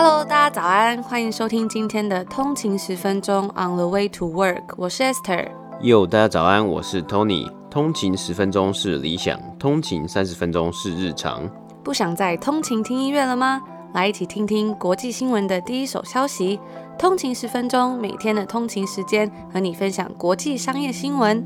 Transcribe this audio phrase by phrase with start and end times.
[0.00, 5.48] Hello，大家早安，欢迎收听今天的通勤十分钟 On the way to work，我是 Esther。
[5.80, 7.52] Yo，大家早安，我是 Tony。
[7.68, 11.50] 通勤十分钟是理想，通勤三十分钟是日常。
[11.82, 13.60] 不想再通勤听音乐了吗？
[13.92, 16.60] 来一起听听国际新闻的第一手消息。
[16.96, 21.44] 通勤十分钟，每天的通勤时间和你分享国际商业新闻。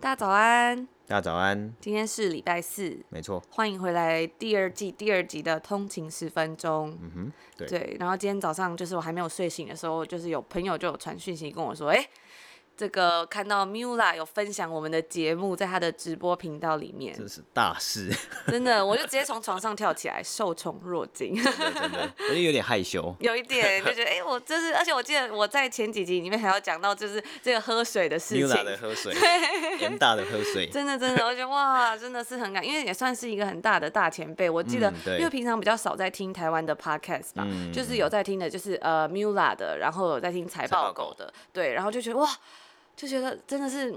[0.00, 0.88] 大家早安。
[1.12, 1.74] 大家早安。
[1.78, 3.38] 今天是礼拜四，没错。
[3.50, 6.96] 欢迎回来第二季第二集的通勤十分钟。
[7.02, 7.68] 嗯哼，对。
[7.68, 12.02] 对，然后今天早上就是我还没有睡醒的时候，就是有朋友就有传讯息跟我说，哎。
[12.76, 18.10] 这个看到 Mula 有分享我们的节目，在他的直播频道里面，这是大事，
[18.48, 29.14] 真的，我就直接从床上跳起来，受宠若惊，真的，我就有点害羞，有一点就觉得，哎，我就是，而且我记得我在前几集里面还要讲到，就是这个喝水的事情，Mula 的喝水，
[29.78, 42.28] 严大的喝水，真的，真的，我觉得哇，真的是很感，因为也算是一个很大的大前辈，我记得，嗯、因为平常比较少在听台湾的 Podcast 吧，嗯、就是有在听的，就是呃 Mula 的，然后有在听财报狗的，对，然后就觉得哇。
[43.02, 43.92] 就觉得真的是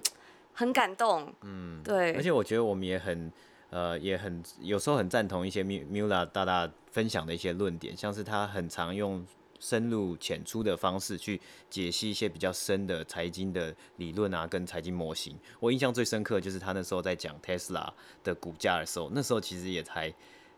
[0.51, 3.31] 很感动，嗯，对，而且我觉得我们也很，
[3.69, 9.23] 呃，也很有时候很赞同一些 Mula 大大分享的一些论点，像是他很常用
[9.59, 11.39] 深入浅出的方式去
[11.69, 15.37] 解析一些比较深的财经的理论啊，跟财经模型。
[15.59, 17.87] 我印象最深刻就是他那时候在讲 Tesla
[18.23, 20.11] 的股价的时候，那时候其实也才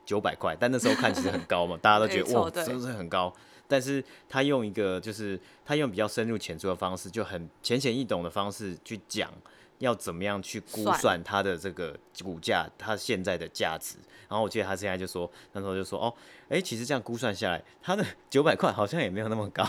[0.06, 3.34] 九百块，但那时候看其实很高嘛，大家都觉得 哇，真的是很高。
[3.68, 9.32] 但是他用一个就是他用比较深入浅出的方式，就很浅显易懂的方式去讲，
[9.80, 13.98] 要怎么样去估算它的这个股价，它现在的价值。
[14.30, 16.14] 然后我记得他现在就说，那时候就说哦，
[16.50, 19.66] 哎，其实这样估算下来，它的九百块好像也没有那么高。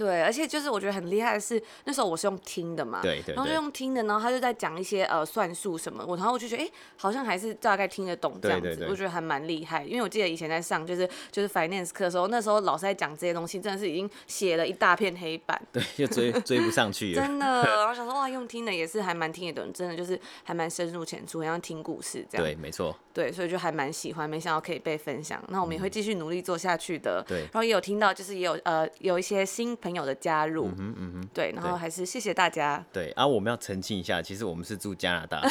[0.00, 9.84] 对，而且就是我觉得很厉害的是，那时候我是用听的嘛，对对对，然后就用听的，然后他就在讲一些呃算术什么，我然后我就觉得哎，好像还是大概听得懂这样子，我觉得还蛮厉害。
[9.84, 17.62] 因为我记得以前在上就是就是 finance 课的时候，那时候老师在讲这些东西，真的是已经写了一大片黑板，对，就追追不上去了，真的。
[17.62, 22.46] 然后想说 哇，用听的也是还蛮听得懂，真的就是还蛮深入浅出，像听故事这样。
[22.46, 22.96] 对，没错。
[23.12, 25.42] 对，所以就还蛮喜欢，没想到可以被分享。
[25.48, 27.22] 那我们也会继续努力做下去的。
[27.26, 30.66] 对，然后也有听到，就是也有呃有一些新朋友的加入。
[30.66, 31.28] 嗯哼，嗯哼。
[31.34, 32.84] 对，然后还是谢谢大家。
[32.92, 35.42] 对啊，我们要澄清一下，其实我们是住加拿大，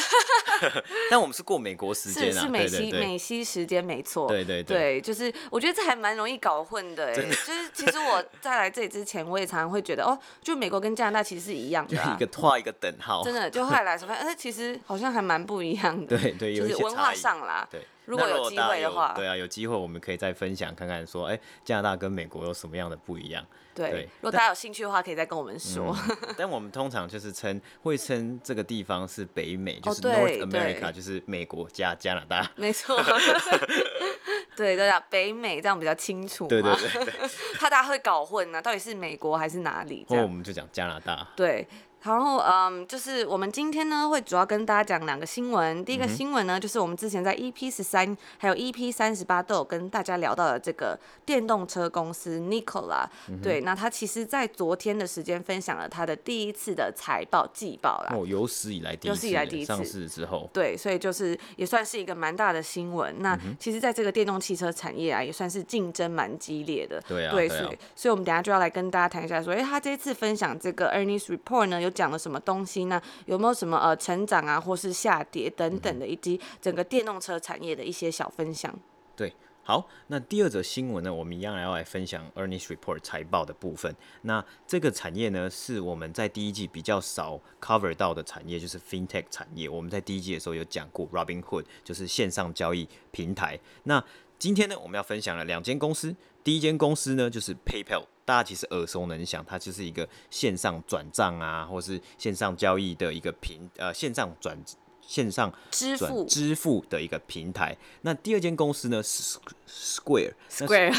[1.10, 4.28] 但我们是过美国时间啊，是是美西美西时间没错。
[4.28, 7.14] 对对对，对，就是我觉得这还蛮容易搞混的。
[7.14, 13.22] 真的，就是其实我在来这里之前，我也常常会觉得哦，就美国跟加拿大其实是一样的，啊，一个画一个等号。
[13.24, 16.18] 真的，就后来来说，哎，其实好像还蛮不一样的。
[16.18, 17.66] 对 对，就是文化上啦。
[17.70, 17.80] 对。
[18.10, 23.46] 如果有机会的话，对啊，有机会我们可以再分享看看，说，哎、欸，加拿大跟美国有什么样的不一样？
[23.72, 25.96] 对，对如果大家有兴趣的话，可以再跟我们说。
[26.08, 32.50] 嗯、但我们通常就是称，会称这个地方是北美，就是 North America，就是美国加加拿大。
[32.56, 33.00] 没错。
[34.56, 36.48] 对对啊，北美这样比较清楚。
[36.48, 37.14] 对对对，对。
[37.58, 40.04] 怕 大家会搞混呢、啊，到底是美国还是哪里？
[40.10, 41.26] 那我们就讲加拿大。
[41.36, 41.66] 对。
[42.02, 45.84] 然后，嗯，就是我们今天呢会主要跟大家讲两个新闻。
[45.84, 53.04] 第一个新闻呢，就是我们之前在 EP 十三还有 EP 三十八都有跟大家聊到的这个电动车公司 Nikola。
[53.42, 58.16] 对，那他其实在昨天的时间分享了他的第一次的财报季报啦。
[58.16, 60.48] 哦，有史以来第一次，有史以来第一次上市之后。
[60.54, 63.14] 对，所以就是也算是一个蛮大的新闻。
[63.18, 66.98] 那其实，在这个电动汽车产业啊，也算是竞争蛮激烈的。
[67.06, 67.32] 对啊。
[67.32, 71.89] 对，所以，所以我们等下就要来跟大家谈一下，说，哎，他这次分享这个 earnings report 呢，有。
[71.90, 73.00] 讲了什么东西呢？
[73.26, 78.74] 有没有什么呃成长啊，或是下跌等等的，以及整个电动车产业的一些小分享？
[79.16, 83.94] 对，好，那第二则新闻呢，我们一样要来分享 earnings report 财报的部分。
[84.22, 89.68] 那这个产业呢，是我们在第一季比较少 cover 到的产业，就是 FinTech 产业。
[89.68, 93.58] 我们在第一季的时候有讲过 Robinhood，就是线上交易平台。
[93.84, 94.02] 那
[94.38, 96.16] 今天呢，我们要分享了两间公司。
[96.42, 104.56] 第一间公司呢，就是 PayPal，大家其实耳熟能详，它就是一个线上转账啊，或是线上交易的一个平呃线上转
[105.00, 107.76] 线上支付支付的一个平台。
[108.02, 110.94] 那第二间公司呢是 Square，Square，Square。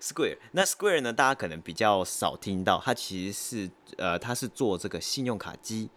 [0.00, 5.88] Square, 那 Square 呢，大家可能比较少听到，它其实是呃，它是做这个信用卡机。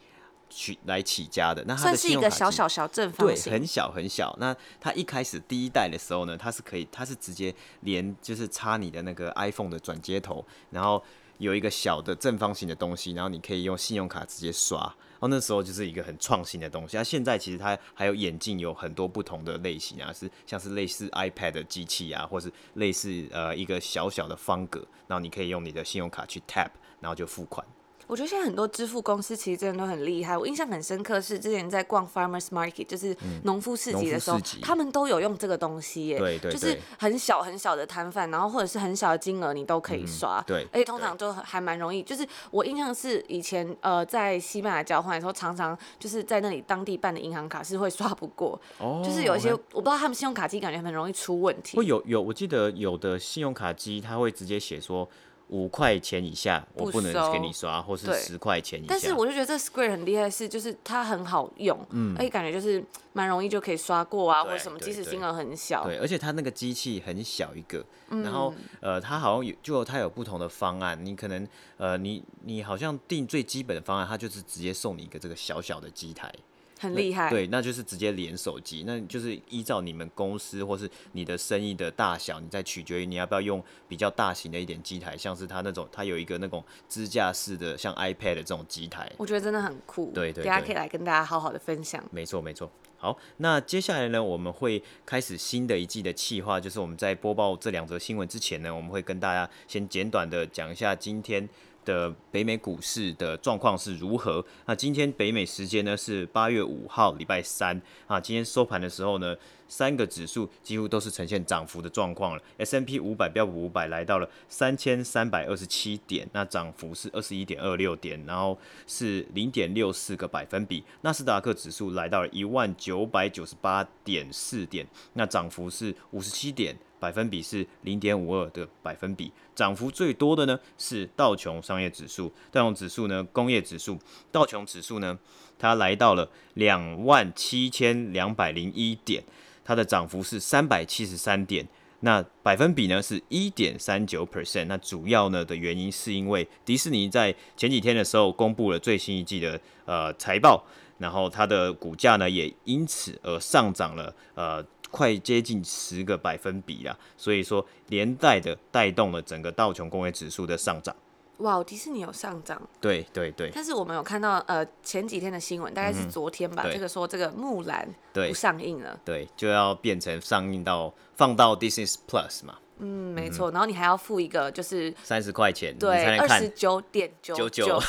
[0.51, 4.35] 取来起家的，那它是一个小小小正方形，对，很小很小。
[4.39, 11.03] 那它一开始第一代的时候呢，它是可以，它是直接连就是插你的那个 iPhone 的转接头，然后
[11.39, 14.79] 有一个小的正方形的东西，然后你可以用信用卡直接刷。
[15.21, 16.97] 然后那时候就是一个很创新的东西。
[16.97, 27.63] 那现在其实它还有眼镜，有很多不同的类型啊，是像是类似 iPad 的机器啊，或是类似呃一个小小的方格，然后你可以用你的信用卡去 tap，然后就付款。
[28.07, 30.37] 我觉得现在很多支付公司其实真的都很厉害。
[30.37, 36.17] 我印象很深刻是之前在逛 Farmers Market，就是农夫市集的时候，他们都有用这个东西耶。
[36.17, 36.53] 对对对。
[36.53, 40.39] 就是很小很小的摊贩，然后或者是很小的金额，你都可以刷。
[40.39, 40.67] 嗯、对。
[40.73, 42.03] 而且通常都还蛮容易。
[42.03, 48.59] 就是我印象是以前呃在西班牙交换的时候，常常就是在那里当地办的银行卡是会刷不过。
[48.77, 49.01] 哦。
[49.05, 51.77] 就是有一些.我不知道他们信用卡机感觉很容易出问题。
[51.77, 55.07] 会有有，我记得有的信用卡机它会直接写说。
[55.51, 58.87] 五块钱以下我不能给你刷，或是十块钱以下。
[58.89, 62.83] 但是我就觉得这 Square 很厉害，是就是它很好用，嗯，而且感觉就是
[63.13, 65.83] 蛮容易就可以刷过啊，或者什么，即使金额很小。
[65.85, 76.33] 对，而且它那个机器很小一个，嗯、然后呃，它好像有就它有不同的方案，你可能呃，你你好像定最基本的方案，它就是直接送你一个这个小小的机台。
[76.81, 92.03] 很厉害，对，那就是直接连手机，那就是依照你们公司或是你的生意的大小，你再取决于你要不要用比较大型的一点机台，像是它那种，它有一个那种支架式的，像 iPad 的这种机台，我觉得真的很酷，对大家可以来跟大家好好的分享。
[92.11, 92.67] 没错没错，
[92.97, 101.47] 好，那接下来呢，我们会开始新的一季的企划，就是我们在播报这两则新闻之前呢，我们会跟大家先简短的讲一下今天。
[101.85, 104.43] 的北美股市的状况是如何？
[104.65, 109.35] 那今天北美时间呢是八月五号礼拜三啊，今天收盘的时候呢，
[109.67, 112.43] 三个指数几乎都是呈现涨幅的状况了。
[112.57, 120.83] S&P 五百标普五百来到了三千三百二十七点，那涨幅是二十一点二六点，然后是零点六四个百分比。
[121.01, 126.75] 纳斯达克指数来到了一万九百九十八点四点，那涨幅是五十七点。
[127.01, 133.97] 百分比是零点五二的百分比，涨幅最多的呢是道琼商业指数，道琼指数呢工业指数，
[134.31, 135.17] 道琼指数呢
[135.57, 139.23] 它来到了两万七千两百零一点，
[139.65, 141.67] 它的涨幅是三百七十三点，
[142.01, 150.63] 那百分比呢是一点三九 percent，那主要呢的原因是因为迪士尼在前几天的时候公布了最新一季的呃财报，
[150.99, 154.63] 然后它的股价呢也因此而上涨了呃。
[154.91, 160.95] 快接近十个百分比啦，所以说连带的带动了整个道琼工业指数的上涨。
[161.37, 162.61] 哇，迪士尼有上涨？
[162.79, 163.49] 对对对。
[163.51, 172.59] 但是我们有看到呃前几天的新闻，大概是昨天吧，嗯、这个说这个木兰不上映了，对，就要变成上映到放到 Disney Plus 嘛。
[172.83, 177.79] 嗯，没错，然后你还要付一个就是三十块钱，对，二十九点九九。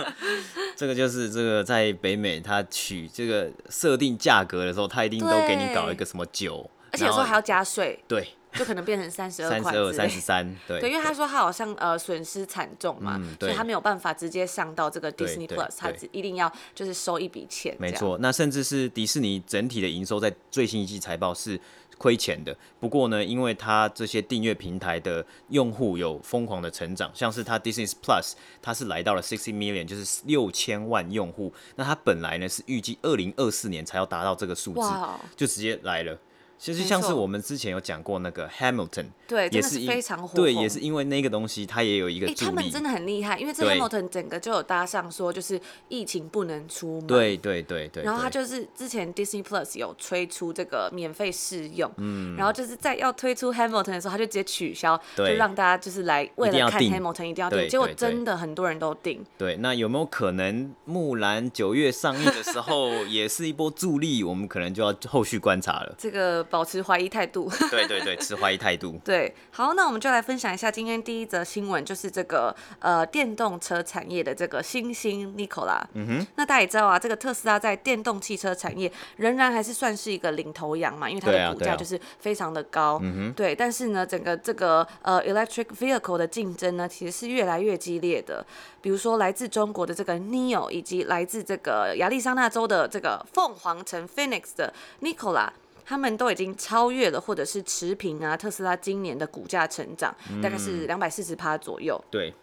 [0.76, 17.74] 这个就是这个在北美，他取这个设定价格的时候，他一定都给你搞一个什么九，而且有时候还要加税，对，就可能变成三十二块，三十二、三十三，对，对，因为他说他好像呃损失惨重嘛，嗯，所以他没有办法直接上到这个 Disney Plus，他一定要就是收一笔钱。
[17.78, 21.58] 没错，那甚至是迪士尼整体的营收在最新一季财报是。
[21.98, 31.52] 亏钱的，不过呢，因为它这些订阅平台的用户有疯狂的成长，像是它 Disney Plus，它是来到了 sixty million，就是六千万用户。
[31.74, 34.88] 那它本来呢是预计二零二四年才要达到这个数字，
[35.36, 36.18] 就直接来了。
[36.58, 48.02] 其实像是我们之前有讲过那个 Hamilton，对，也是非常火，对，也是因为那个东西它也有一个他们真的很厉害，因为这 Hamilton 整个就有搭上说就是疫情不能出门，对对对对。
[48.02, 59.24] 然后他就是之前 Disney Plus 有推出这个免费试用，嗯，然后就是在要推出 Hamilton 的时候，他就直接取消，就让大家就是来为了看 Hamilton 一定要订，结果真的很多人都订。
[59.36, 64.24] 对，那有没有可能木兰九月上映的时候 也是一波助力？
[64.24, 65.94] 我们可能就要后续观察了。
[65.98, 67.50] 这个保持怀疑态度。
[67.70, 68.98] 对对对，持怀疑态度。
[69.04, 75.82] 对，好，那我们就来分享一下今天第一则新闻，就是这个呃电动车产业的这个新兴 Nikola。
[75.94, 76.26] 嗯哼。
[76.36, 82.98] 那大家也知道啊，这个特斯拉在电动汽车产业仍然还是算是一个领头羊嘛，因为它的股价就是非常的高。
[83.02, 83.32] 嗯哼。
[83.34, 88.44] 对，但是呢，整个这个呃 electric vehicle 的竞争呢，其实是越来越激烈的。
[88.80, 94.72] 比如说来自中国的这个 Neo，以及来自这个亚利桑那州的这个凤凰城 Phoenix 的
[95.02, 95.48] Nikola。
[95.86, 100.12] 他们都已经超越了，或者是持平啊，特斯拉今年的股价成长
[100.42, 102.02] 大概是两百四十趴左右。
[102.10, 102.34] 对，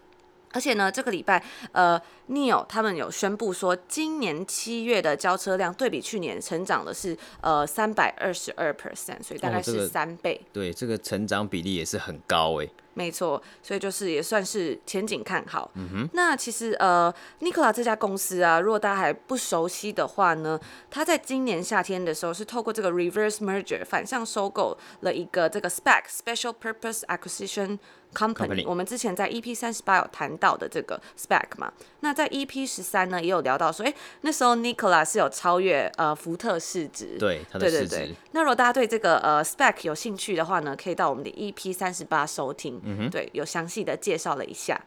[0.53, 10.35] 而且呢，这个礼拜呃，Neo 他们有宣布说，今年七月的交车量对比去年成长的是呃三百二十二 percent，所以大概是三倍。
[10.35, 10.65] 哦這個。
[10.65, 12.69] 对，这个成长比例也是很高哎。
[12.93, 15.69] 没错，所以就是也算是前景看好。
[15.75, 20.59] 嗯哼，那其实呃，Nikola 这家公司啊，如果大家还不熟悉的话呢，
[20.89, 27.79] 它在今年夏天的时候是透过这个 reverse merger 反向收购了一个这个 SPAC special purpose acquisition。
[28.13, 37.87] Company，我们之前在 EP 三十八有谈到的这个 SPAC 嘛，那在 EP 十三呢也有聊到说，哎，那时候 Nikola 是有超越呃福特市值，对，它的市值。
[37.87, 38.15] 对对对。
[38.33, 44.79] 那如果大家对这个呃 SPAC 有兴趣的话呢，可以到我们的 EP 三十八收听，嗯哼，对，有详细的介绍了一下。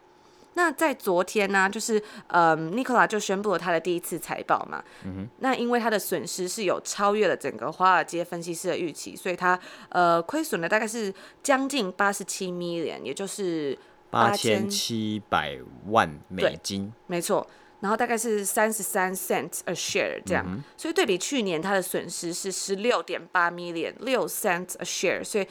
[0.59, 4.83] 那在昨天呢、啊，就是呃，Nicola 就宣布了他的第一次财报嘛。
[5.05, 5.29] 嗯哼。
[5.41, 9.61] 那因为他的损失是有超越了整个华尔街分析师的预期，所以他
[9.91, 11.13] 呃亏损了大概是
[11.43, 16.91] 将近八十七 million，也就是八千七百万美金。
[17.07, 17.47] 没错。
[17.81, 25.47] 然后大概是三十三 cents a share 这样，嗯、所以对比去年他的损失是十六点八 million 六 cents a share，所以。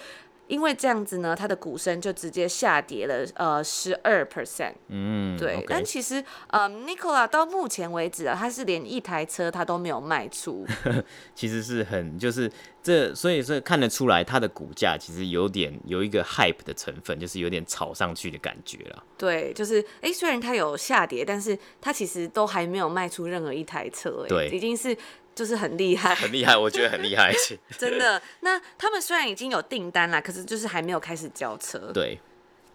[0.47, 4.73] 因为这样子呢，它的股升就直接下跌了，呃，十二 percent。
[4.89, 5.57] 嗯，对。
[5.57, 5.65] Okay.
[5.67, 10.65] 但其实，呃，Nicola 到目前为止啊，他是连一台车他都没有卖出。
[11.33, 12.51] 其实是很，就是
[12.83, 19.03] 这，所以说看得出来，它的股价其实有点有一个 hype 的成分，就是有点炒上去的感觉了。
[19.17, 24.95] 对，就是，哎，虽然它有下跌，但是它其实都还没有卖出任何一台车，哎，对，已经是。
[25.35, 27.31] 就是很厉害， 很厉害，我觉得很厉害，
[27.77, 28.21] 真的。
[28.39, 31.91] 那他们虽然已经有订单了，可是就是还没有开始交车。
[31.93, 32.17] 对，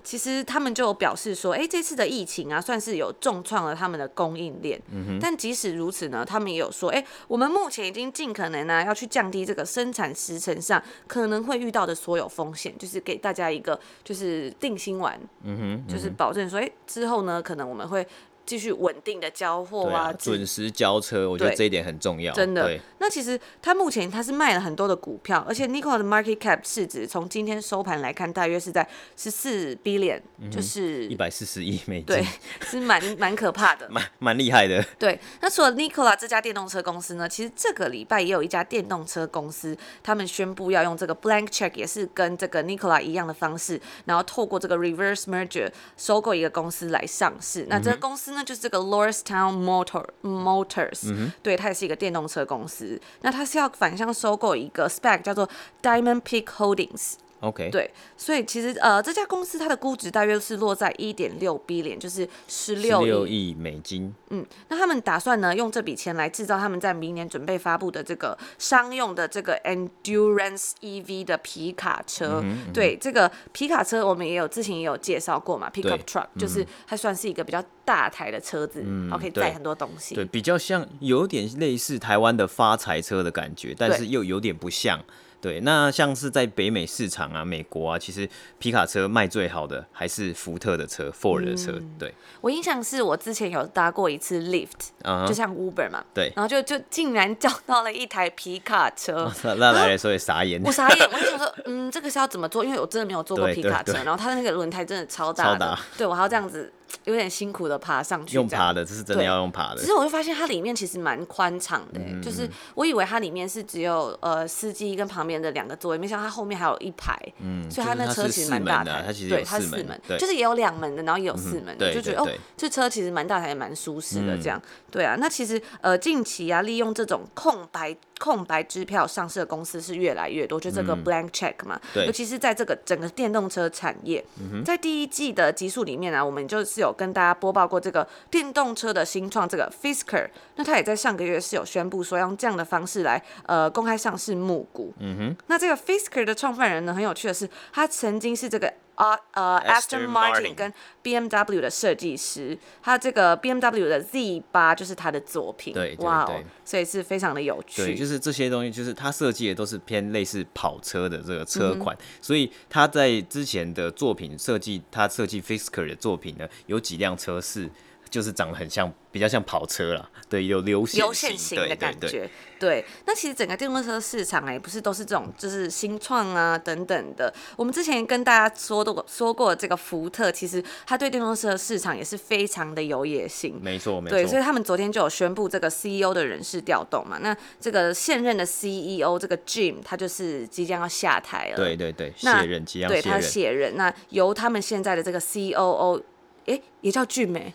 [0.05, 4.81] 其实他们就有表示说，哎、欸，这次的疫情啊，算是有重创了他们的供应链。
[4.93, 5.19] 嗯哼。
[5.19, 15.19] 但即使如此呢，他们也有说，哎、欸，我们目前已经尽可能呢、啊，要去降低这个生产时程上可能会遇到的所有风险，就是给大家一个就是定心丸。
[15.45, 15.75] 嗯哼。
[15.75, 18.07] 嗯哼，就是保证说，哎、欸，之后呢，可能我们会。
[18.47, 22.33] 继续稳定的交货啊，啊，准时交车，我觉得这一点很重要。
[22.35, 22.65] 真的。
[22.65, 30.21] 对那其实他目前他是卖了很多的股票，而且 Nicola 的 market cap 市值从今天收盘来看，大约是在十四 billion，
[30.51, 32.07] 就是一百四十亿美金。
[32.07, 32.27] 对，
[32.67, 34.85] 是蛮 蛮可怕的，蛮蛮厉害的。
[34.99, 47.67] 对，那除了 Nicola 这家电动车公司呢，其实这个礼拜也有一家电动车公司，他们宣布要用这个 blank check，也是跟这个 Nicola 一样的方式，然后透过这个 reverse merger 收购一个公司来上市。
[47.71, 53.01] 那这个公司呢，就是这个 Lordstown Motor Motors，、嗯、对，它也是一个电动车公司。
[53.23, 55.49] 那它是要反向收购一个 SPAC，叫做
[55.83, 57.15] Diamond Peak Holdings。
[57.41, 64.15] OK，对，所以其实呃，这家公司它的估值大约是落在一点六 billion，就是十六亿美金。
[64.29, 72.41] 嗯，那他们打算呢，用这笔钱来制造他们在明年准备发布的这个商用的这个 Endurance EV 的皮卡车。
[72.45, 80.15] 嗯嗯、对，这个皮卡车我们也有之前也有介绍过嘛，Pickup Truck，就是它算是一个比较大台的车子，然后可以载很多东西。
[80.15, 85.03] 对，比较像有点类似台湾的发财车的感觉，但是又有点不像。
[85.41, 88.29] 对，那像是在北美市场啊，美国啊，其实
[88.59, 91.73] 皮卡车卖最好的还是福特的车，Ford 的车。
[91.73, 94.69] 嗯、对，我印象是我之前有搭过一次 Lyft，、
[95.03, 96.05] uh huh, 就像 Uber 嘛。
[96.13, 100.61] 对，然后就就竟然叫到了一台皮卡车，哦、那那来的时候也傻眼。
[100.63, 102.65] 我傻眼，我就想说，嗯，这个是要怎么做？
[102.65, 106.71] 因为我真的没有坐过皮卡车，然后它的那个轮胎真的超大的，超大对我还要这样子。
[107.05, 109.81] 有点辛苦的爬上去，用爬的，这是真的要用爬的。
[109.81, 120.19] 其实我就发现它里面其实蛮宽敞的，嗯、就是我以为它里面是只有呃司机跟旁边的两个座位，没想到它后面还有一排，嗯，所以它那车其实蛮大台，它其实对，它是四门，对。
[120.19, 125.17] 就是也有两门的，然后也有四门就觉得哦，这车其实蛮大台，也蛮舒适的，这样，嗯、对啊。
[125.19, 127.97] 那其实呃近期啊，利用这种空白。
[128.21, 148.73] 空白支票上市的公司是越来越多，就这个 blank check 嘛，嗯、尤其是在这个整个电动车产业，嗯、在第一季的集数里面呢、啊，我们就是有跟大家播报过这个电动车的新创，这个 Fisker，那他也在上个月是有宣布说用这样的方式来呃公开上市募股，嗯哼，那这个 Fisker 的创办人呢，很有趣的是，他曾经是这个。
[149.01, 157.83] 啊呃，Aston Martin 跟 BMW 的设计师，他这个 BMW 的 Z 八就是他的作品，对，哇哦，所以是非常的有趣。
[157.83, 167.71] 对，就是这些东西，就是他设计的都是偏类似跑车的这个车款，嗯、所以他在之前的作品设计，他设计 Fisker 的作品呢，有几辆车是。
[168.11, 172.85] 就是长得很像，比较像跑车啦，对，有流线流线型的感觉，对。
[173.07, 177.33] 那其实整个电动车市场哎，不是都是这种，就是新创啊等等的。
[177.57, 184.17] 我们之前跟大家说的说过，这个福特其实他对电动车市场也是非常的有野心，没错，没错。
[184.17, 187.19] 对，所以他们昨天就有宣布这个 CEO 的人事调动嘛。
[187.21, 193.77] 那这个现任的 CEO 这个 Jim 他就是即将要下台了，对对对，卸任即将卸任，对他卸任。
[193.77, 196.03] 那由他们现在的这个 COO，
[196.47, 197.55] 哎，也叫 Jim 哎。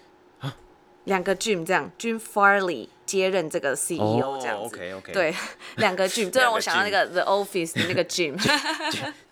[1.06, 5.14] 两个 Jim 这样，Jim Farley 接任这个 CEO 这样子，oh, okay, okay.
[5.14, 5.36] 对，
[5.78, 8.38] 两个 Jim，这让我想到那个 The Office 的那个 Jim。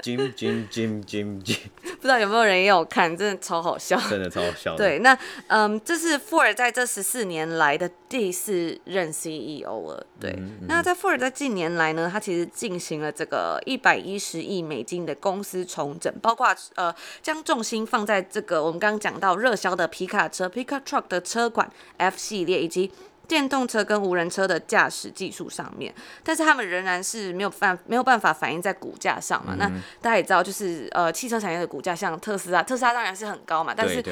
[0.04, 4.76] Jim Jim Jim Jim Jim，不知道有没有人也有看，真的超好笑，真的超好笑。
[4.76, 10.06] 对，那嗯，这是 Ford 在这十四年来的第四任 CEO 了。
[10.20, 10.38] 对，
[10.68, 22.92] 那在 Ford 在近年来呢，他其实进行了这个一百一十亿美金的公司重整，包括呃将重心放在这个我们刚刚讲到热销的皮卡车 Pickup Truck 的车款 F 系列以及。
[23.28, 29.54] 电动车跟无人车的驾驶技术上面，但是他们仍然是没有办没有办法反映在股价上嘛。
[29.54, 29.68] 嗯、那
[30.02, 34.04] 大家也知道，就是呃汽车产业的股价，像特斯拉，特斯拉当然是很高嘛，但是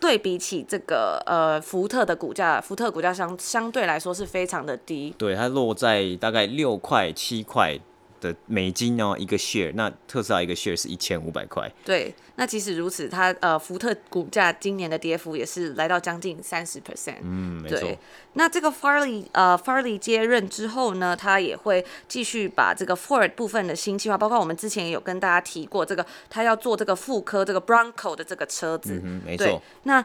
[0.00, 5.14] 对比起这个呃福特的股价，福特股价相相对来说是非常的低。
[5.18, 7.78] 对，它落在大概六块七块。
[8.20, 11.70] 的美金哦，一个 share，那特斯拉一个 share 是一千五百块。
[11.84, 17.16] 对，那即使如此，它呃福特股价今年的跌幅也是来到将近三十 percent。
[17.22, 17.90] 嗯，没错。
[18.34, 29.00] 那这个 Farley 呃 Farley 接任之后呢，他也会继续把这个 Ford 部分的新计划，包括我们之前也有跟大家提过，这个他要做这个副科这个 Bronco 的这个车子。
[29.04, 29.60] 嗯，没错。
[29.82, 30.04] 那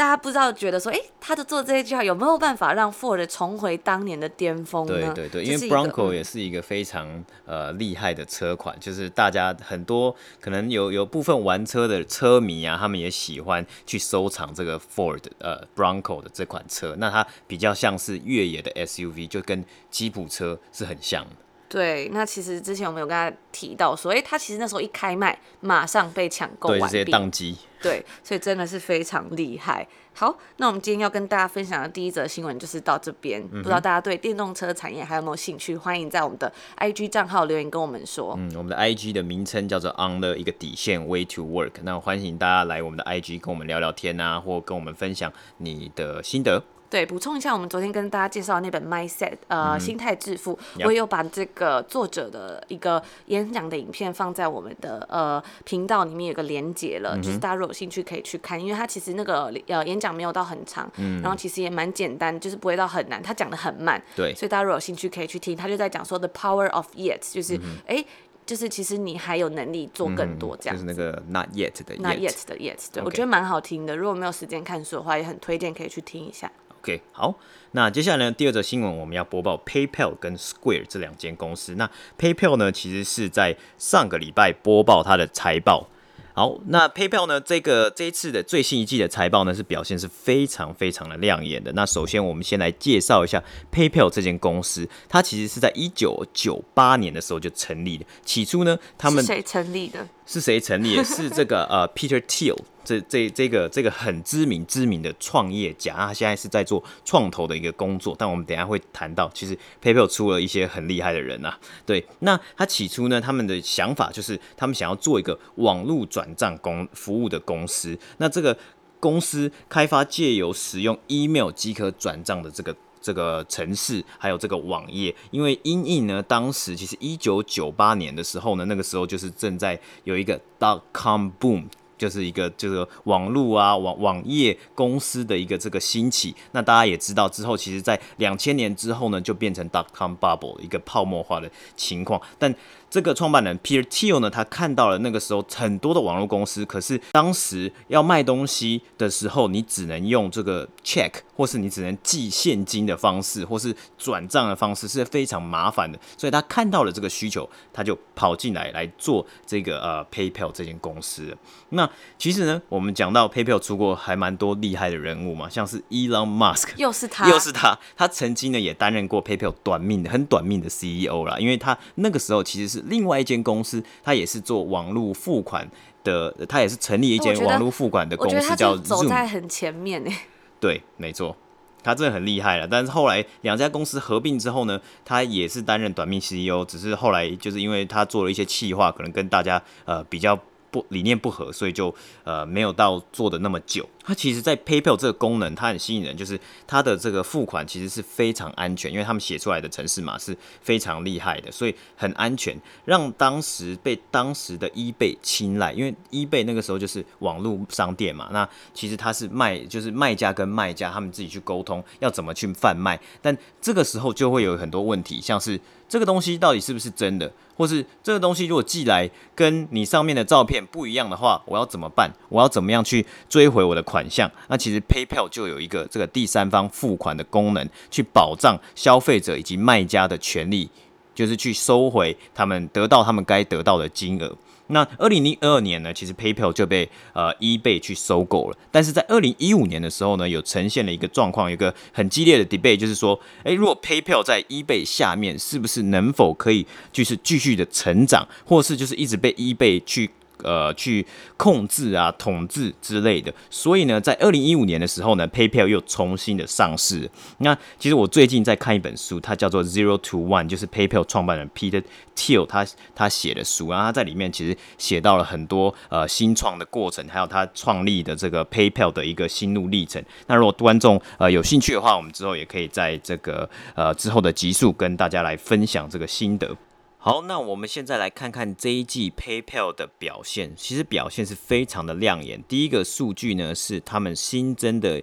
[0.00, 5.12] 大家不知道觉得说，哎、欸，他的做这些计划有没有办法让 Ford 重回当年的巅峰呢？
[5.14, 16.94] 对对对，因为 Bronco 也是一个非常呃厉害的车款，就是大家很多可能有有部分玩车的车迷啊，他们也喜欢去收藏这个 Ford 呃 Bronco 的这款车。
[16.96, 21.36] 那它比较像是越野的 SUV，就跟吉普车是很像的。
[21.68, 27.58] 对，那其实之前我们有跟他提到说，哎，他其实那时候一开卖，马上被抢购完毕，对，直接宕机。
[27.82, 29.86] 对，所以真的是非常厉害。
[30.12, 33.40] 好，那我们今天要跟大家分享的第一则新闻就是到这边。
[33.52, 35.76] 嗯、不知道大家对电动车产业还有没有兴趣？
[35.76, 38.34] 欢迎在我们的 IG 账号留言跟我们说。
[38.36, 41.82] 嗯，我们的 IG 的名称叫做 On the 一个底线 Way to Work。
[41.82, 46.62] 那欢迎大家来我们的 IG 跟我们聊聊天啊，或跟我们分享你的心得。
[46.90, 67.56] 对，补充一下，我们昨天跟大家介绍的那本 Mindset，呃，嗯、心态致富，我也有把这个作者的一个演讲的影片放在我们的呃频道里面，有个连结了，嗯、就是大家如果有兴趣可以去看，因为他其实那个呃演讲没有到很长，嗯、然后其实也蛮简单，就是不会到很难，他讲的很慢，对，所以大家如果有兴趣可以去听，他就在讲说 The Power of Yet，就是
[67.86, 68.04] 哎、
[68.44, 76.50] 就是其实你还有能力做更多这样、嗯，就是那个 Not Yet 的 Not Yet 的 Yet，对.我觉得蛮好听的，如果没有时间看书的话，也很推荐可以去听一下。
[76.82, 77.34] OK，好，
[77.72, 81.74] 那接下来呢，第二则新闻我们要播报 PayPal 跟 Square 这两间公司。
[81.74, 85.88] 那 PayPal 呢，其实是在上个礼拜播报它的财报。
[86.32, 91.70] 好，那 PayPal 呢，这个这一次的最新一季的财报呢，是表现是非常非常的亮眼的。
[91.72, 98.06] 那首先我们先来介绍一下 PayPal 这间公司，它其实是在一九九八年的时候就成立的。
[98.24, 100.08] 起初呢，他们谁成立的？
[100.24, 101.04] 是谁成立的？
[101.04, 102.56] 是这个呃，Peter Thiel，
[102.90, 108.16] 这这这个这个很知名知名的创业家，他现在是在做创投的一个工作。
[108.18, 111.56] 但我们等下会谈到，其实 PayPal 出了一些很厉害的人、啊。
[111.86, 117.96] 对，那他起初呢，他们的想法就是他们想要做一个网络转账公服务的公司。
[118.18, 118.58] 那这个
[118.98, 122.74] 公司开发借由使用 email 即可转账的这个。
[123.02, 131.64] 这个程式还有这个网页，因为因应呢，当时其实一九九八年的时候呢，那个时候就是正在有一个 dot com boom，
[132.00, 136.34] 就是一个就是网络啊网网页公司的一个这个兴起。
[136.52, 142.54] 那大家也知道之后，其实在两千年之后呢，就变成 dot com bubble 一个泡沫化的情况，但。
[142.90, 155.96] 这个创办人 Peter Thiel 呢，他看到了那个时候很多的网络公司，可是当时要卖东西的时候，你只能用这个 check，或是你只能寄现金的方式，或是转账的方式，是非常麻烦的。
[156.18, 161.36] 所以他看到了这个需求，他就跑进来来做这个呃 PayPal 这间公司。
[161.68, 172.79] 那其实呢，我们讲到 PayPal 出过还蛮多厉害的人物嘛，像是 Elon Musk，又是他，又是他，他曾经呢也担任过 PayPal 短命的很短命的 CEO 啦，因为他那个时候其实是。
[172.86, 175.68] 另外一间公司，他也是做网络付款
[176.04, 178.76] 的，他也是成立一间网络付款的公司，叫。
[178.76, 180.10] 走在很前面呢。
[180.58, 181.36] 对，没错，
[181.82, 182.66] 他真的很厉害了。
[182.66, 190.38] 但是后来两家公司合并之后呢，他也是担任短命 CEO，只是后来就是因为他做了一些企划，可能跟大家呃比较。
[190.70, 193.88] 不理念不合，所以就呃没有到做的那么久。
[194.02, 205.72] 它其实，在 PayPal 这个功能，它很吸引人，就是它的这个付款其实是非常安全，因为他们写出来的程式码是非常厉害的，所以很安全，让当时被当时的 eBay 青睐。
[205.72, 215.60] 因为 eBay 那个时候就是网络商店嘛，那其实它是卖，就是卖家跟卖家他们自己去沟通要怎么去贩卖，但这个时候就会有很多问题，像是。
[215.90, 217.28] 这个东西到底是不是真的，
[217.60, 222.10] 或是这个东西如果寄来跟你上面的照片不一样的话，我要怎么办？
[222.30, 224.30] 我要怎么样去追回我的款项？
[224.48, 230.70] 那其实 PayPal 就有一个这个第三方付款的功能，去保障消费者以及卖家的权利，
[231.14, 234.34] 就是去收回他们得到他们该得到的金额。
[234.70, 238.56] 那二零零二年呢，其实 PayPal 就被呃 eBay 去收购了。
[238.70, 250.10] 但是在二零一五年的时候呢，有呈现了一个状况，一个很激烈的 debate，就是说，诶，如果 PayPal 在 eBay 下面，是不是能否可以就是继续的成长，或是就是一直被 eBay 去
[250.42, 253.32] 呃去控制啊、统治之类的。
[253.48, 257.10] 所以呢，在二零一五年的时候呢，PayPal 又重新的上市。
[257.38, 261.82] 那其实我最近在看一本书，它叫做《Zero to One》，就是 PayPal 创办人 Peter
[262.16, 270.02] Thiel 他他写的书，然后他在里面其实写到了很多呃新创的过程，还有他创立的这个 PayPal 的一个心路历程。
[270.26, 276.56] 那如果观众呃有兴趣的话，我们之后也可以在这个呃之后的集数跟大家来分享这个心得。
[277.02, 282.44] 好，那我们现在来看看这一季 PayPal 的表现，其实表现是非常的亮眼。
[282.46, 285.02] 第一个数据呢是他们新增的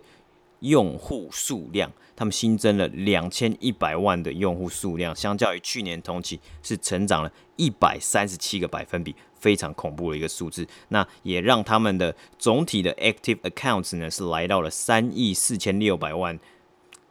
[0.60, 10.68] 用户数量，他们新增了两千一百万的用户数量，相较于去年同期是成长了一百三十七个百分比，非常恐怖的一个数字。
[10.90, 16.40] 那也让他们的总体的 Active Accounts 呢是来到了三亿四千六百万。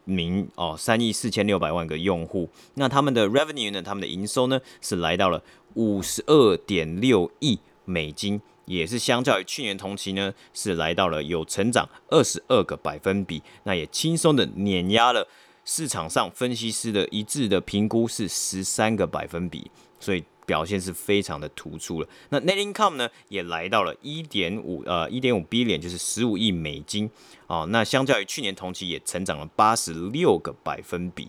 [0.06, 3.82] 名哦，三亿四千六百万个用户，那他们的 revenue 呢？
[3.82, 5.42] 他们的营收呢是来到了
[5.74, 15.28] 五十二点六亿美金，也是相较于去年同期呢是来到了有成长二十二个百分比，那也轻松的碾压了
[15.64, 20.24] 市场上分析师的一致的评估是十三个百分比，所以。
[20.46, 22.08] 表现是非常的突出了。
[22.30, 27.10] 那 net income 呢，也来到了一点五呃一点五 billion，就是十五亿美金
[27.48, 27.66] 哦。
[27.68, 31.28] 那相较于去年同期，也成长了八十六个百分比。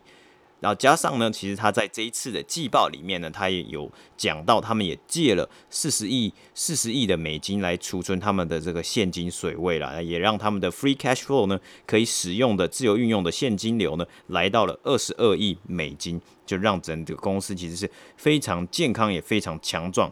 [0.59, 20.11] 然后加上呢，其实他在这一次的季报里面呢，他也有讲到，他们也借了四十亿四十亿的美金来储存他们的这个现金水位了，也让他们的 free cash flow 呢可以使用的自由运用的现金流呢来到了二十二亿美金，就让整个公司其实是非常健康也非常强壮。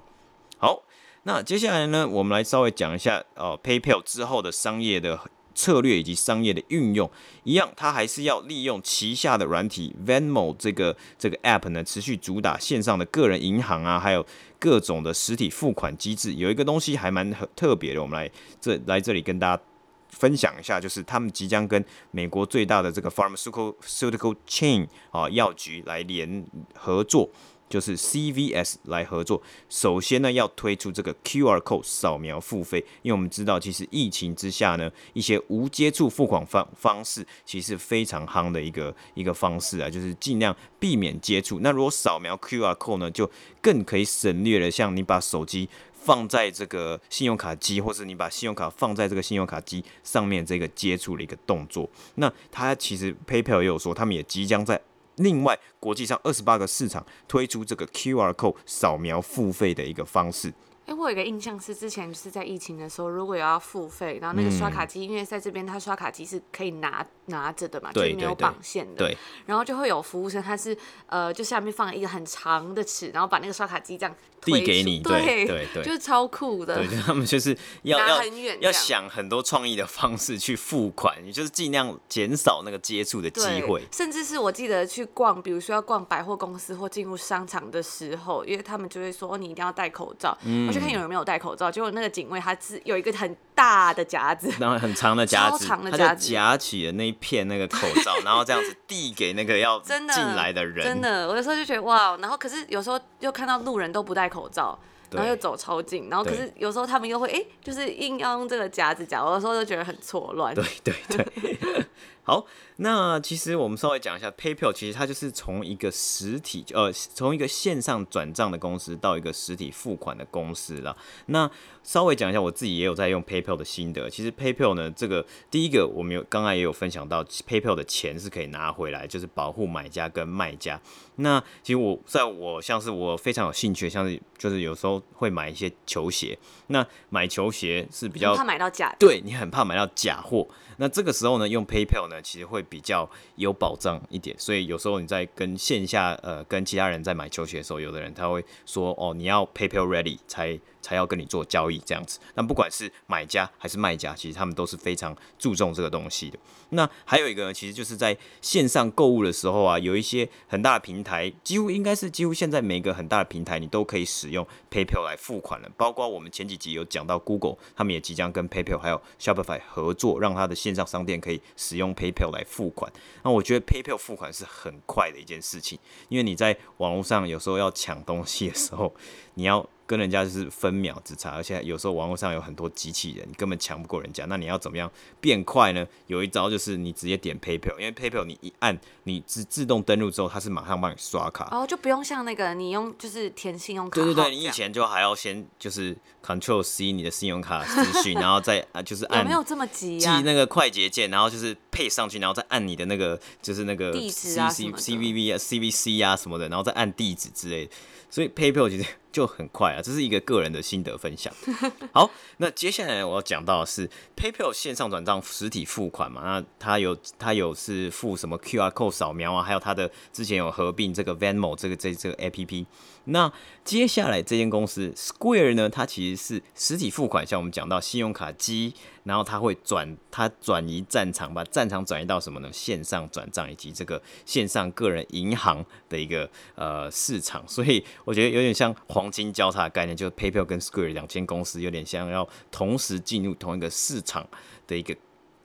[0.60, 0.84] 好，
[1.24, 5.20] 那接下来呢，我们来稍微讲一下呃 PayPal 之后的商业的。
[5.56, 7.10] 策略以及商业的运用
[7.44, 14.24] 一样，它还是要利用旗下的软体 Venmo 这个这个 App 呢，持续主打线上的个人银行啊，还有
[14.60, 16.34] 各种的实体付款机制。
[16.34, 19.64] 有一个东西还蛮特别的，我们来这来这里跟大家
[20.10, 27.30] 分享一下，就是他们即将跟美国最大的这个 Pharmaceutical Chain 啊药局来联合作。
[27.76, 41.60] 就是 CVS 来合作，首先呢要推出这个 QR code 扫描付费，因为我们知道其实疫情之下呢，一些无接触付款方方式其实非常夯的一个一个方式啊，就是尽量避免接触。
[41.60, 51.90] 那如果扫描 QR code 呢，就更可以省略了，像你把手机放在这个信用卡机，或是你把信用卡放在这个信用卡机上面这个接触的一个动作。
[52.16, 54.80] 那它其实 PayPal 也有说，他们也即将在
[55.18, 60.54] 另外，国际上二十八个市场推出这个 QR code 扫描付费的一个方式。
[60.88, 68.98] 哎、欸，我有一个印象是，之前就是在疫情的时候，如果有要付费，然后那个刷卡机，嗯、因为在这边它刷卡机是可以拿拿着的嘛，就是没有绑线的。
[68.98, 69.18] 对。
[69.48, 76.76] 然后就会有服务生，他是呃，就下面放一个很长的尺，然后把那个刷卡机这样递给你，对对对，对，就是超酷的。
[76.76, 78.24] 对，他们就是 要要
[78.62, 83.82] 要想很多创意的方式去付款，你就是尽量减少那个接触的机会。
[83.92, 90.38] 甚至是我记得去逛，比如说要逛百货公司或进入商场的时候，因为他们就会说，哦，你一定要戴口罩。
[90.46, 90.68] 嗯。
[90.68, 100.06] 我就看有人没有戴口罩，结果那个警卫他是有一个很大的夹子，然后很长的 夹子，超长的夹子，夹起了那一片那个口罩，然后这样子 递给那个要进
[100.36, 100.86] 来的人。
[100.86, 104.78] 真的，真的，我有时候就觉得哇，然后可是有时候又看到路人都不戴口罩，
[105.12, 110.54] 然后又走超近，然后可是有时候他们又会哎、欸，就是硬要用这个夹子夹，我有时候就觉得很错乱。
[110.54, 111.86] 对对对。
[112.28, 112.44] 好，
[112.78, 120.98] 那其实我们稍微讲一下，PayPal 其实它就是从一个实体，呃，从一个线上转账的公司到一个实体付款的公司了。
[121.28, 121.48] 那
[121.84, 124.10] 稍微讲一下，我自己也有在用 PayPal 的心得。
[124.10, 130.82] 其实 PayPal 呢，这个第一个我们有刚刚也有分享到，PayPal 的钱是可以拿回来，就是保护买家跟卖家。
[131.18, 136.36] 那其实我在我像是我非常有兴趣，像是就是有时候会买一些球鞋，
[136.68, 140.48] 那买球鞋是比较怕买到假的，对，你很怕买到假货。
[140.78, 144.36] 那这个时候呢，用 PayPal 呢，其实会比较有保障一点。
[144.40, 152.20] 所以有时候你在跟线下呃跟其他人在买球鞋的时候，有的人他会说哦，你要 PayPal ready 才才要跟你做交易这样子。
[152.36, 156.38] 那不管是买家还是卖家，其实他们都是非常注重这个东西的。
[156.70, 165.70] 那还有一个呢，其实就是在线上购物的时候啊，有一些很大的平台，几乎应该是几乎现在每个很大的平台，你都可以使用 PayPal 来付款了。
[165.76, 172.92] 包括我们前几集有讲到 Google，他们也即将跟 PayPal 还有 Shopify 合作，让他的线上商店可以使用 PayPal 来付款。
[173.24, 178.94] 那我觉得 PayPal 付款是很快的一件事情，因为你在网络上有时候要抢东西的时候，
[179.36, 184.26] 你要跟人家就是分秒之差，而且有时候网络上有很多机器人，你根本抢不过人家。
[184.26, 185.86] 那你要怎么样变快呢？
[186.08, 191.48] 有一招就是你直接点 PayPal，因为 PayPal 你一按，你自自动登录之后，它是马上帮你刷卡。
[191.52, 194.02] 哦，就不用像那个你用就是填信用卡。
[194.02, 195.96] 对对对，你以前就还要先就是
[196.26, 199.20] Control C 你的信用卡资讯， 然后再啊就是按。
[199.20, 200.18] 有没有这么急啊？
[200.18, 207.72] 记那个快捷键，然后就是配上去，然后再按你的那个就是那个 C C C V V 啊 C V C 啊什么的，然后再按地址之类的。
[208.10, 208.86] 所以 PayPal 其实
[209.16, 211.34] 就很快啊，这是一个个人的心得分享。
[211.94, 222.66] 好，那接下来我要讲到的是 PayPal 线上转账实体付款嘛，那它有它有是付什么 QR code 扫描啊，还有它的之前有合并这个 Venmo 这个这这个 APP。
[223.08, 223.32] 那
[223.64, 228.74] 接下来这间公司 Square 呢，它其实是实体付款，像我们讲到信用卡机，
[229.04, 232.52] 然后它会转它转移战场，把战场转移到什么呢？
[232.52, 244.28] 线上转账以及这个线上个人银行的一个呃市场，所以我觉得有点像黄金交叉的概念，就是 PayPal 跟 Square 两间公司有点像要同时进入同一个市场
[244.68, 244.96] 的一个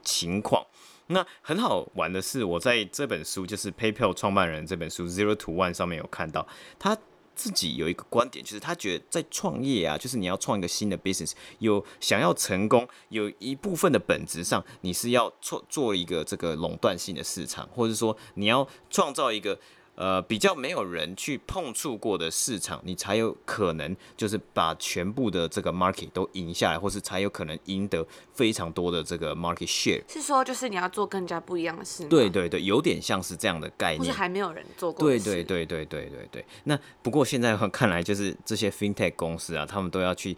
[0.03, 0.65] 情况。
[1.07, 6.47] 那很好玩的是，我在这本书就是 PayPal 创办人这本书 Zero to One 上面有看到
[6.77, 6.97] 他。
[7.33, 19.57] 自己有一个观点，就是他觉得在创业啊，就是你要创一个新的 business，有想要成功，有一部分的本质上，你是要做做一个这个垄断性的市场，或者说你要创造一个。
[20.01, 30.01] 呃，比较没有人去碰触过的市场，你才有可能就是把全部的这个 market 都赢下来，或是才有可能赢得非常多的这个 market share。
[30.11, 32.09] 是说，就是你要做更加不一样的事吗？
[32.09, 33.99] 对对对，有点像是这样的概念。
[33.99, 35.07] 或是还没有人做过。
[35.07, 36.45] 对对对对对对对。
[36.63, 40.35] 那不过现在看来，就是这些 fintech 公司啊，他们都要去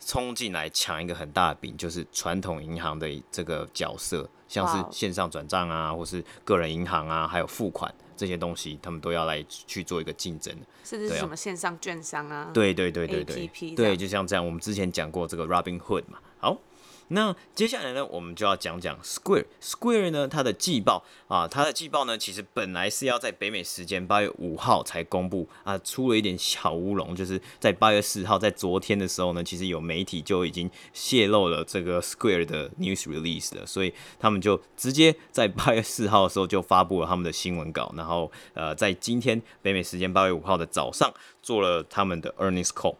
[0.00, 7.92] 冲进来抢一个很大的饼，就是传统银行的这个角色，像是线上转账啊，或是个人银行啊，还有付款。
[8.18, 10.50] 这些东西，他们都要来去做一个竞争，
[10.82, 12.50] 甚至是什么线上券商啊？
[12.54, 16.25] 对对对对对对，就像这样，我们之前讲过这个 Robinhood 嘛，好。
[17.08, 19.44] 那接下来呢，我们就要讲讲 Square。
[19.62, 42.96] Square 呢，它的季报啊，它的季报呢，其实本来是要在北美时间八月五号才公布啊，出了一点小乌龙，就是在八月四号，在昨天的时候呢，其实有媒体就已经泄露了这个 Square 的 news release 了，所以他们就直接在八月四号的时候就发布了他们的新闻稿，然后呃，在今天北美时间八月五号的早上做了他们的 earnings call。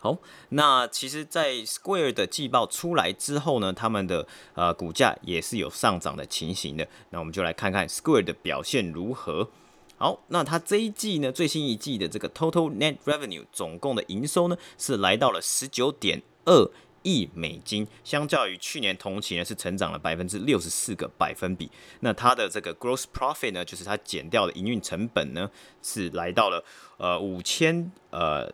[0.00, 0.16] 好，
[0.50, 6.86] 那其实，在 Square 的季报出来之后呢，他们的呃股价也是有上涨的情形的。
[7.10, 9.50] 那我们就来看看 Square 的表现如何。
[9.96, 16.70] 好，那它这一季呢，最新一季的这个 Total Net Revenue 总共的营收呢，是来到了十九点二
[17.02, 21.68] 亿美金，相较于去年同期呢，是成长了百分之六十四个百分比。
[21.98, 25.50] 那它的这个 Gross Profit 呢，就是它减掉的营运成本呢，
[25.82, 26.64] 是来到了
[26.98, 28.48] 呃五千呃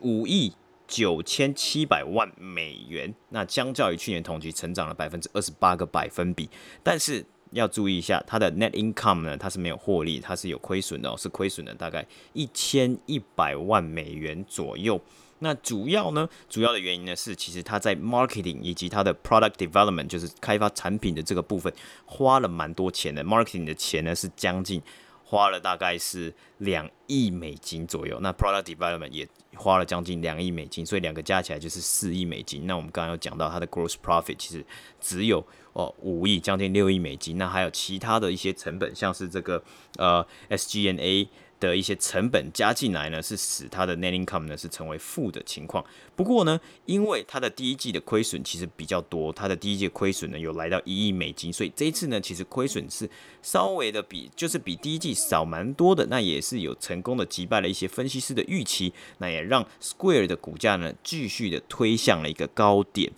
[0.00, 0.52] 五亿。
[0.90, 6.50] 九千七百万美元，那相较于去年同期成长了百分之二十八个百分比，
[6.82, 15.00] 但是要注意一下，它的 net income 呢，它是没有获利，它是有亏损的哦，是亏损的大概一千一百万美元左右。
[15.38, 21.72] 那主要呢，主要的原因呢是，其实它在 marketing 以及它的 product development，就是开发产品的这个部分，
[22.04, 24.82] 花了蛮多钱的，marketing 的钱呢是将近。
[25.30, 32.66] 花了大概是两亿美金左右，那 product development 也花了将近两亿美金，所以两个加起来就是四亿美金。
[32.66, 34.66] 那我们刚刚有讲到它的 gross profit 其实
[35.00, 35.38] 只有
[35.72, 37.38] 哦五亿，将近六亿美金。
[37.38, 39.62] 那还有其他的一些成本，像是这个
[39.98, 41.28] 呃 SGNA。
[41.60, 45.84] 的一些成本加进来呢，是使它的 net income 呢是成为负的情况。
[46.16, 53.08] 不过呢，因为它的第一季的亏损其实比较多，它的第一季亏损呢有来到一亿美金，所以这一次呢其实亏损是
[53.42, 56.06] 稍微的比就是比第一季少蛮多的。
[56.06, 63.12] 那也是有成功的击败了一些分析师的预期，那也让 Square 的股价呢继续的推向了一个高点。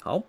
[0.00, 0.22] 好。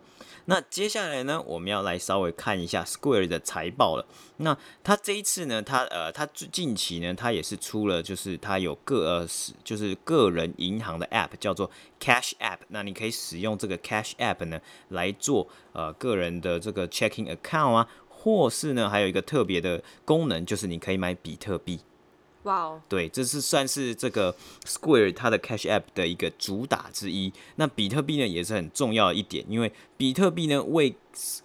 [0.46, 4.06] 那接下来呢，我们要来稍微看一下 Square 的财报了。
[4.38, 9.28] 那它这一次呢，它呃，它近期呢，它也是出了，就是它有个呃，
[9.64, 12.60] 就是个人银行的 App 叫做 Cash App。
[12.70, 21.80] 那你可以使用这个 Cash App 呢来做呃个人的这个 checking account 啊，或是呢还有一个特别的功能，就是你可以买比特币。
[22.43, 24.34] 哇哦，对，这是算是这个
[24.65, 27.34] Square 它的 Cash App 的一个主打之一。
[27.58, 30.95] 那比特币呢也是很重要的一点，因为比特币呢为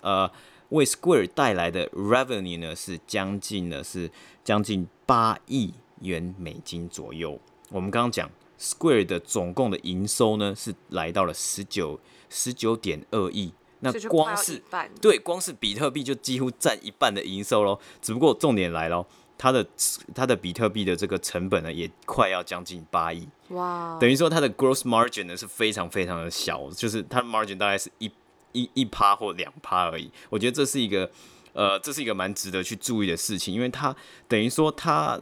[0.03, 0.31] 呃
[0.69, 4.09] 为 Square 带来的 Revenue 呢是将近呢是
[4.45, 7.41] 将近八亿元美金左右。
[7.71, 8.31] 我们刚刚讲
[8.61, 11.99] Square 的总共的营收呢是来到了十九
[12.31, 14.63] 十九点二亿，那光是
[15.03, 17.81] 对光是比特币就几乎占一半的营收喽。
[18.01, 19.05] 只不过重点来喽。
[19.45, 19.67] 它的
[20.15, 23.29] 它的比特币的这个成本呢，也快要将近八亿。
[23.49, 23.99] 哇！
[24.01, 28.11] 等于说它的 gross margin 呢是非常非常的小，就是它的 margin 大概是一
[28.53, 30.11] 一一趴或两趴而已。
[30.31, 31.11] 我觉得这是一个
[31.53, 33.95] 呃，这是一个蛮值得去注意的事情，因为它
[34.27, 35.21] 等于说它。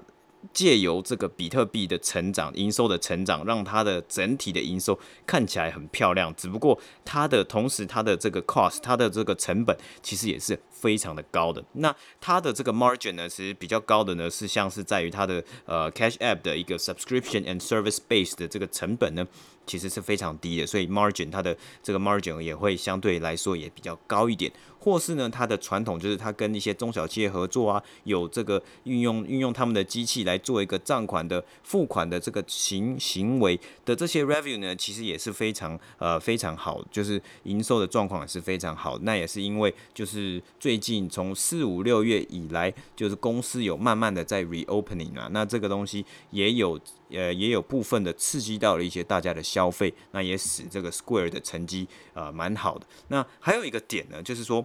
[0.52, 6.35] 借由这个比特币的成长、营收的成长，让它的整体的营收看起来很漂亮。
[6.35, 11.64] 只不过它的同时，它的这个 cost，它的这个成本其实也是非常的高的。
[11.74, 19.26] 那它的这个 margin 呢，其实比较高的呢，是像是在于它的呃 Cash App 的一个 subscription and service base 的这个成本呢。
[19.66, 38.98] 其实是非常低的，所以 margin 它的这个 margin 也会相对来说也比较高一点，或是呢，它的传统就是它跟一些中小企业合作啊，有这个运用运用他们的机器来做一个账款的付款的这个行行为的这些 revenue 呢，其实也是非常呃非常好，就是营收的状况也是非常好。
[39.03, 46.79] 那也是因为就是最近从四五六月以来，就是公司有慢慢的在 reopening 啊，那这个东西也有。
[47.12, 52.87] 呃，也有部分的刺激到了一些大家的消费，那也使这个 Square 的成绩呃蛮好的。
[53.09, 54.64] 那还有一个点呢，就是说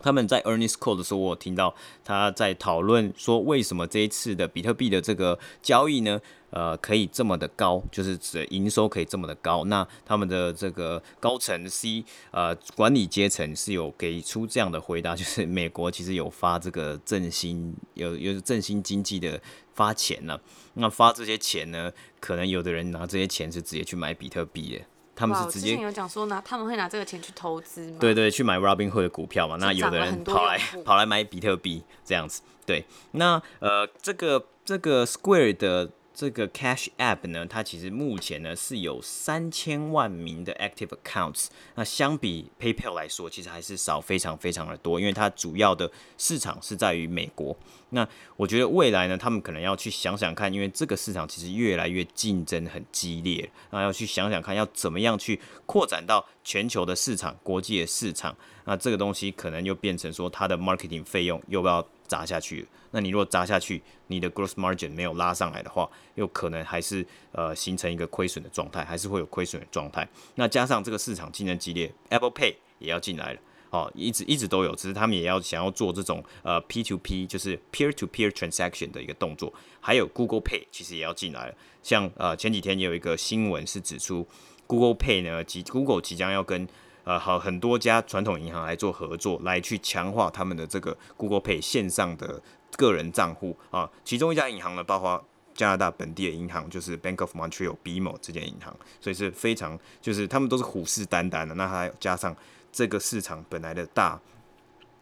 [0.00, 6.20] 他们在 earnings call 的时候，我有听到他在讨论说，为什么这一次的比特币的这个交易呢？
[6.50, 9.64] 呃，可以这么的高，就是指营收可以这么的高。
[9.64, 19.38] 那他们的这个高层 C 呃管理阶层是有给出这样的回答，就是美国其实有发这个振兴，有有振兴经济的
[19.76, 20.40] 发钱了。
[20.74, 24.84] 那发这些钱呢，可能有的人拿这些钱是直接去买比特币的，
[25.14, 27.98] 他们是直接有讲说拿他们会拿这个钱去投资吗？
[28.00, 29.56] 对对，去买 Robinhood 的股票嘛。
[29.60, 32.42] 那有的人跑来 跑来买比特币这样子。
[32.66, 35.90] 对，那呃这个这个 Square 的。
[36.16, 41.48] 这个 Cash App 呢，它其实目前呢是有三千万名的 Active Accounts。
[41.74, 47.54] 那相比 PayPal 来说，其实还是少非常非常的多，因为它主要的市场是在于美国。
[47.90, 58.34] 那我觉得未来呢，他们可能要去想想看，因为这个市场其实越来越竞争很激烈，那要去想想看要怎么样去扩展到全球的市场、国际的市场。
[58.64, 62.66] 那这个东西可能又变成说，它的 marketing 费用又要砸下去。
[62.92, 70.08] 那你如果砸下去，你的 gross margin 没有拉上来的话，又可能还是呃形成一个亏损的状态，还是会有亏损的状态。
[70.36, 73.40] 那加上这个市场竞争激烈，Apple Pay 也要进来了，
[73.70, 79.52] 哦，一直一直都有，只是他们也要想要做这种呃 P to P，就是 peer to peer transaction 的一个动作。
[79.80, 84.26] 还有 Google Pay 其实也要进来了，像呃前几天也有一个新闻是指出
[84.66, 86.66] Google Pay 呢，即 Google 即将要跟
[87.06, 92.42] 呃好很多家传统银行来做合作，来去强化他们的这个 Google Pay 线上的。
[92.76, 101.54] 个人账户啊，其中一家银行呢，包括加拿大本地的银行，就是 Bank of Montreal BMO 这间银行，所以是非常就是他们都是虎视眈眈的。
[101.54, 102.36] 那还加上
[102.70, 104.20] 这个市场本来的大，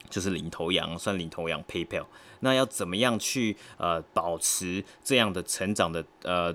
[0.08, 2.06] 就是领头羊，算领头羊 PayPal。
[2.40, 6.54] 那要怎么样去呃保持这样的成长的呃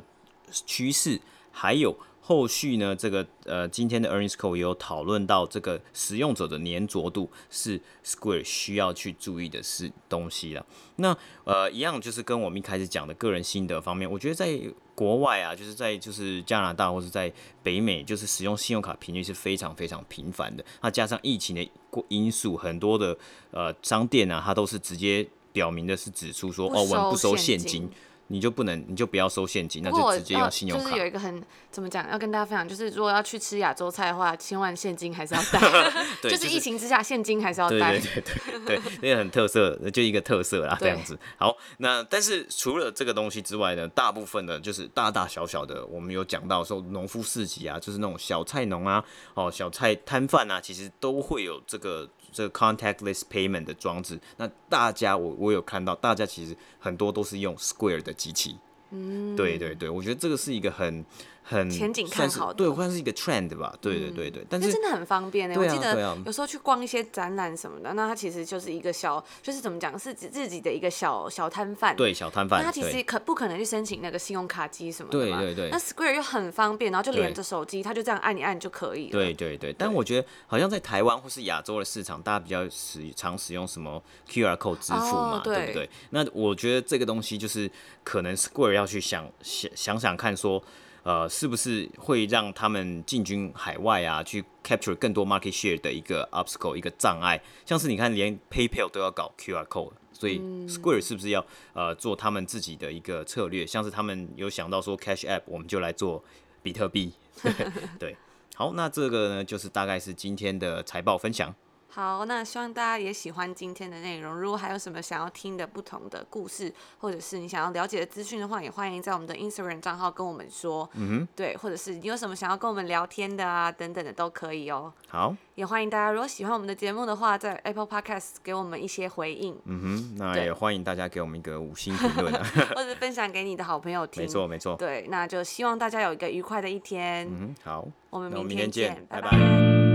[0.49, 1.19] 趋势？
[1.51, 1.97] 还有。
[2.29, 10.63] 后续呢，这个呃，今天的 earnings call 也有讨论到这个使用者的黏着度是 Square 需要去注意的是东西了。
[10.97, 14.61] 那呃，一样就是跟我们一开始讲的个人心得方面，我觉得在
[14.93, 20.63] 国外啊，就是在就是加拿大或者在北美，就是使用信用卡频率是非常非常频繁的。
[20.83, 21.67] 那加上疫情的
[22.09, 23.17] 因素，很多的
[23.49, 27.89] 呃商店啊，它都是直接表明的是指出说，哦，我们不收现金。
[28.29, 30.83] 你就不能，你就不要收现金，那就直接用信用卡。
[30.85, 35.59] 就是有一个很怎么讲，要跟大家分享，就是如果要去吃亚洲菜的话，千万现金还是要带。
[36.21, 37.91] 对，就是疫情之下，现金还是要带。
[37.91, 41.17] 对对对对，对，那个很特色，就一个特色啦，这样子。
[41.37, 52.07] 好，那但是除了这个东西之外呢，大部分的就是大大小小的，我们有讲到说农夫市集啊，就是那种小菜农啊，哦，小菜摊贩啊，其实都会有这个。
[52.31, 58.57] 这个 contactless payment 的装置，那大家我我有看到，大家其实很多都是用 Square 的机器。
[58.91, 61.05] 嗯，对对对，我觉得这个是一个很。
[61.49, 64.45] 很前景看好的，对，算是一个 trend 吧，对对对对。
[64.47, 65.55] 但是真的很方便呢。
[65.57, 71.95] 我记得有时候去逛一些展览什么的，那它其实就是一个小，就是怎么讲，是自己的一个小小摊贩。
[71.95, 72.59] 对，小摊贩。
[72.59, 75.39] 那他其实可不可能去申请那个信用卡机什么的嘛？
[75.39, 75.69] 对对对。
[75.71, 79.11] 那 Square 又很方便，然后就连着手机，它就这样按一按就可以了。
[79.11, 79.73] 对对对。
[79.73, 85.89] 但我觉得好像在台湾或是亚洲的市场，大家比较使常使用什么 QR code 支付嘛，对不对？
[86.11, 87.71] 那我觉得这个东西就是
[88.03, 90.63] 可能 Square 要去想想想想看说。
[91.03, 97.41] 呃，是不是会让他们进军海外啊，去 capture 更多 market share 的一个 obstacle 一个障碍？
[97.65, 103.65] 像是你看，连 PayPal 都要搞 QR code，所以 Square 是不是要呃做他们自己的一个策略？
[103.65, 106.23] 像是他们有想到说 Cash App，我们就来做
[106.61, 107.13] 比特币。
[107.97, 108.15] 对，
[108.55, 111.55] 好，那这个呢，就是大概是今天的财报分享。
[111.91, 114.33] 好，那希望大家也喜欢今天的内容。
[114.33, 120.87] 如果还有什么想要听的不同的故事，或者是你想要了解的资讯的话，也欢迎在我们的 Instagram 账号跟我们说。
[120.93, 124.93] 嗯哼，对，或者是你有什么想要跟我们聊天的啊，等等的都可以哦。
[125.07, 129.59] 好，也欢迎大家，如果喜欢我们的节目的话，在 Apple Podcast 给我们一些回应。
[129.65, 134.23] 嗯哼，那也欢迎大家给我们一个五星评论啊， 或者分享给你的好朋友听。
[134.23, 134.75] 没错，没错。
[134.75, 137.27] 对，那就希望大家有一个愉快的一天。
[137.27, 139.31] 嗯哼，好，我们明天见，拜拜。
[139.31, 139.88] 拜拜。